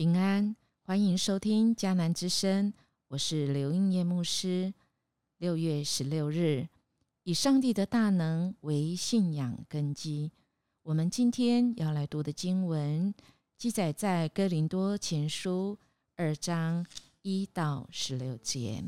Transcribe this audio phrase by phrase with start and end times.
[0.00, 0.56] 平安，
[0.86, 2.72] 欢迎收听迦南之声，
[3.08, 4.72] 我是刘英叶牧师。
[5.36, 6.66] 六月十六日，
[7.24, 10.32] 以上帝的大能为信仰根基。
[10.84, 13.12] 我们今天要来读的经文，
[13.58, 15.76] 记载在哥林多前书
[16.16, 16.86] 二章
[17.20, 18.82] 一到十六节，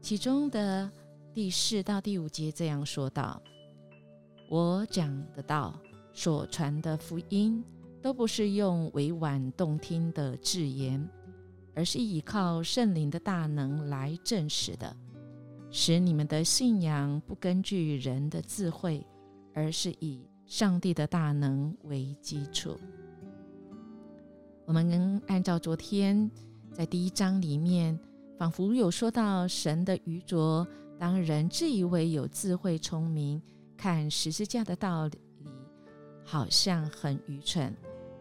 [0.00, 0.88] 其中的
[1.34, 3.42] 第四到第五节这样说道
[4.48, 5.76] ：“我讲的道，
[6.12, 7.60] 所传的福音。”
[8.02, 11.08] 都不是用委婉动听的字言，
[11.72, 14.94] 而是依靠圣灵的大能来证实的，
[15.70, 19.06] 使你们的信仰不根据人的智慧，
[19.54, 22.76] 而是以上帝的大能为基础。
[24.66, 26.28] 我们能按照昨天
[26.72, 27.96] 在第一章里面，
[28.36, 30.66] 仿佛有说到神的愚拙，
[30.98, 33.40] 当人自以为有智慧聪明，
[33.76, 35.18] 看十字架的道理，
[36.24, 37.72] 好像很愚蠢。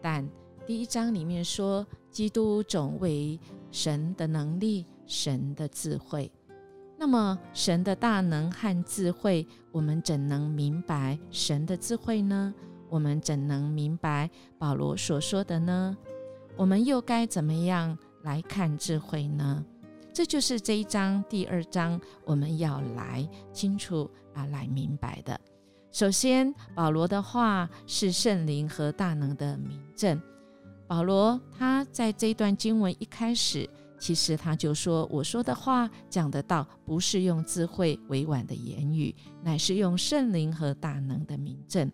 [0.02, 0.28] 但
[0.66, 3.40] 第一章里面说，基督总为
[3.72, 6.32] 神的能力、神的智慧。
[6.98, 12.54] 那么，神的大能和智慧，我们怎能明白神的智慧呢？
[12.90, 15.98] 我们怎能明白保罗所说的呢？
[16.58, 19.66] 我们又该怎么样来看智慧呢？
[20.14, 25.40] 这就是这一章第二章我们要来清楚啊，来明白的。
[25.92, 30.20] 首先，保罗的话是圣灵和大能的明证。
[30.88, 41.92] 保罗他在这段经文一开始，其实他就说：“我说的话讲得到，不是用智慧委婉的言语，乃是用圣灵和大能的明证。”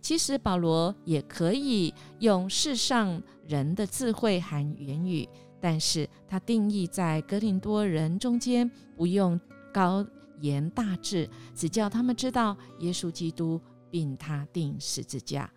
[0.00, 5.28] 其实保罗也可以用世上人的智慧和言语，
[5.60, 9.38] 但是他定义在格林多人中间不用
[9.72, 10.06] 高。
[10.42, 13.60] 言大志，只叫他们知道耶稣基督，
[13.90, 15.50] 并他定十字架，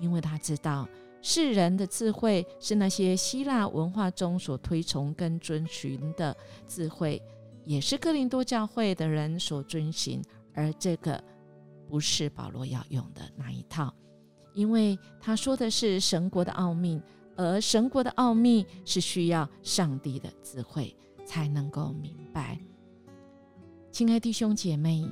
[0.00, 0.88] 因为他知道
[1.20, 6.36] 世人的智慧是那些希腊文化中所推崇跟遵循的
[6.66, 7.20] 智慧，
[7.64, 10.22] 也是哥林多教会的人所遵循，
[10.54, 11.22] 而这个
[11.88, 13.92] 不是保罗要用的那一套，
[14.54, 17.00] 因为他说的是神国的奥秘，
[17.36, 20.94] 而神国的奥秘是需要上帝的智慧
[21.26, 22.60] 才能够明白。
[23.94, 25.08] 亲爱弟兄姐妹，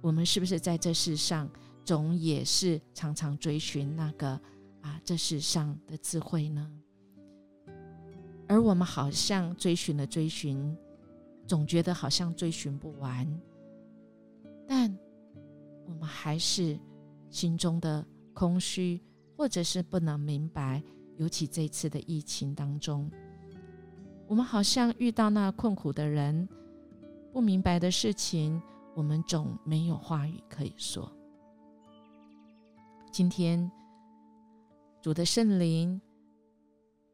[0.00, 1.48] 我们是不是在这世上
[1.84, 4.30] 总也是常常追寻那个
[4.80, 6.68] 啊这世上的智慧呢？
[8.48, 10.76] 而我们好像追寻了追寻，
[11.46, 13.24] 总觉得好像追寻不完，
[14.66, 14.98] 但
[15.86, 16.76] 我们还是
[17.30, 19.00] 心中的空虚，
[19.36, 20.82] 或者是不能明白。
[21.16, 23.08] 尤其这次的疫情当中，
[24.26, 26.48] 我们好像遇到那困苦的人。
[27.32, 28.60] 不明白的事情，
[28.94, 31.12] 我们总没有话语可以说。
[33.12, 33.70] 今天，
[35.02, 36.00] 主的圣灵，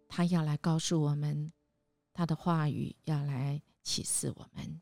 [0.09, 1.53] 他要来告诉我们，
[2.13, 4.81] 他的话语要来启示我们。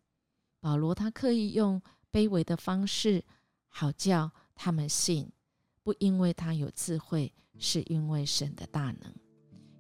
[0.61, 1.81] 保罗他刻意用
[2.13, 3.25] 卑微的方式，
[3.69, 5.31] 好叫他们信，
[5.83, 9.13] 不因为他有智慧，是因为神的大能。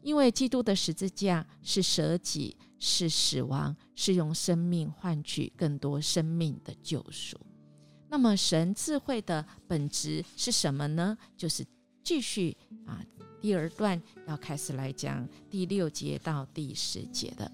[0.00, 7.38] 因为基督的十字架是舍己，是死亡，是用生命换取更多生命的救赎。
[8.08, 11.16] 那么，神智慧的本质是什么呢？
[11.36, 11.64] 就是
[12.02, 13.00] 继续啊，
[13.40, 17.48] 第二段要开始来讲第六节到第十节的。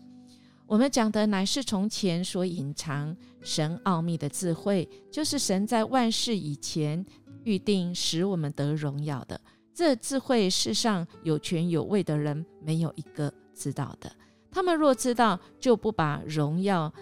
[0.66, 7.05] 我们讲的乃是从前所隐藏神奥秘的智慧，就是神在万事以前
[7.45, 9.39] 预定使我们得荣耀的。
[9.75, 14.10] 这智慧世上有权有位的人没有一个知道的。
[14.50, 16.92] 他们若知道，就不把荣耀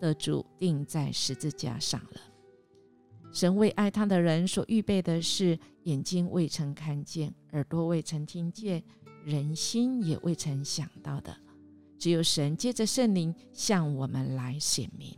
[0.00, 2.20] 的主钉在十字架上了。
[3.32, 8.82] 神为爱他的人所预备的是眼睛未曾看见，耳朵未曾听见，
[9.24, 11.36] 人心也未曾想到的。
[11.96, 15.16] 只有神借着圣灵向我们来显明。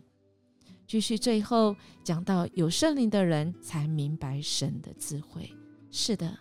[0.86, 5.50] 继续最后讲到，有圣灵的人才明白神的智慧。
[5.90, 6.38] 是的。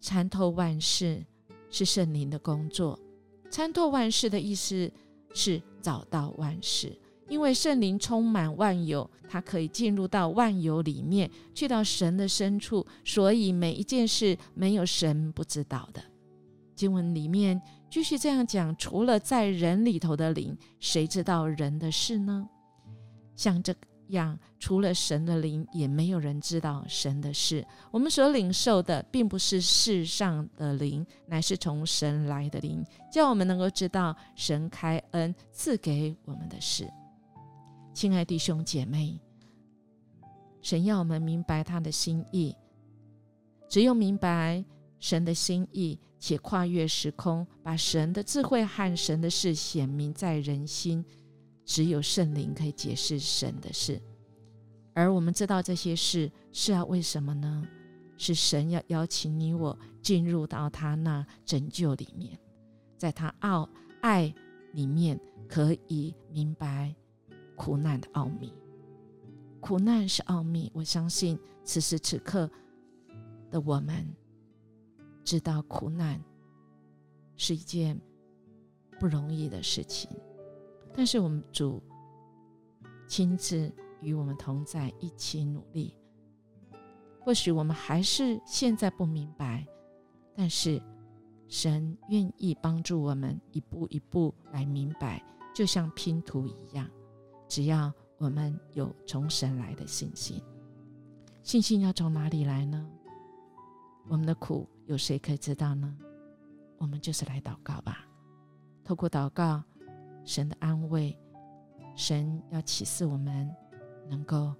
[0.00, 1.24] 参透万事
[1.70, 2.98] 是圣灵的工作。
[3.54, 4.90] 参透万事的意思
[5.32, 6.92] 是找到万事，
[7.28, 16.02] 因为圣灵充满万有，它可以进入到万有里面，去到神的深处，所以每一件事没有神不知道的。
[16.74, 22.48] 经文里面继续这样讲：除了在人里头的灵，谁知道人的事呢？
[23.36, 23.93] 像这个。
[24.08, 27.66] 样，除了神的灵，也没有人知道神的事。
[27.90, 36.88] 我们所领受的，并不是世上的灵，乃是从神来的灵，叫我们能够知道神开恩赐给我们的事。
[37.92, 39.20] 亲爱弟兄姐妹，
[40.60, 42.54] 神要我们明白他的心意，
[43.68, 44.64] 只有明白
[44.98, 51.04] 神的心意，且跨越时空，把神的智慧和神的事显明在人心。
[51.64, 54.00] 只有圣灵可以解释神的事，
[54.92, 57.66] 而我们知道这些事是要为什么呢？
[58.16, 62.38] 是神要邀请你我进入到他那拯救里面，
[62.96, 63.68] 在他奥
[64.02, 64.32] 爱
[64.72, 65.18] 里面，
[65.48, 66.94] 可以明白
[67.56, 68.52] 苦难的奥秘。
[69.60, 72.48] 苦难是奥秘，我相信此时此刻
[73.50, 74.06] 的我们
[75.24, 76.22] 知道苦难
[77.36, 77.98] 是一件
[79.00, 80.08] 不容易的事情，
[80.94, 81.82] 但是我们主
[83.06, 83.70] 亲自
[84.00, 85.94] 与我们同在，一起努力。
[87.20, 89.66] 或许我们还是现在不明白，
[90.34, 90.80] 但是
[91.48, 95.22] 神愿意帮助我们一步一步来明白，
[95.54, 96.88] 就像拼图一样，
[97.48, 97.92] 只要。
[98.16, 100.40] 我们有从神来的信心，
[101.42, 102.88] 信心要从哪里来呢？
[104.08, 105.94] 我们的苦有谁可以知道呢？
[106.78, 108.06] 我们就是来祷告吧。
[108.84, 109.62] 透过祷告，
[110.24, 111.16] 神的安慰，
[111.96, 113.48] 神要启示我们，
[114.08, 114.54] 能够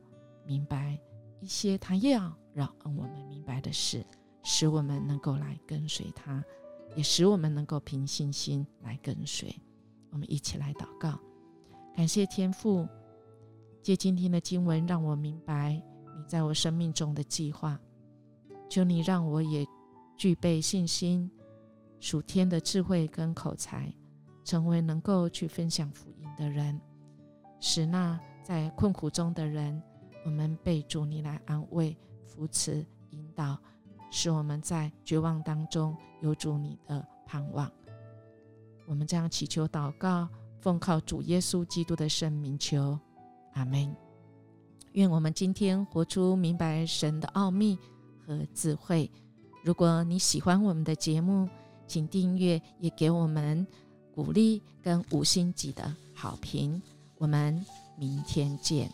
[0.46, 0.98] 明白
[1.40, 4.04] 一些他要让我们明白的事，
[4.42, 6.44] 使我们能够来跟随他，
[6.96, 9.54] 也使我们能够凭信心来跟随。
[10.10, 11.18] 我们一起来祷告，
[11.96, 12.86] 感谢天父。
[13.82, 15.72] 借今天的经文，让我明白
[16.16, 17.78] 你在我生命中的计划。
[18.70, 19.66] 求你让我也
[20.16, 21.30] 具备信心、
[22.00, 23.94] 属天的智慧跟口才，
[24.44, 26.80] 成为能够去分享福音的人，
[27.58, 29.82] 使那在困苦中的人，
[30.24, 31.96] 我们被主你来安慰、
[32.26, 33.58] 扶持、引导，
[34.10, 37.70] 使我们在绝望当中有主你的盼望。
[38.86, 40.28] 我们这样祈求祷告，
[40.60, 42.98] 奉靠主耶稣基督的圣名求。
[43.54, 43.96] 阿门。
[44.92, 47.78] 愿我们今天活出明白神的奥秘
[48.26, 49.10] 和智慧。
[49.64, 51.48] 如果你喜欢我们的节目，
[51.86, 53.66] 请订阅，也给我们
[54.14, 56.80] 鼓励跟五星级的好评。
[57.18, 57.64] 我们
[57.98, 58.88] 明天见。